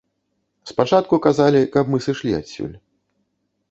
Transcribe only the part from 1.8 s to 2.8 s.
мы сышлі адсюль.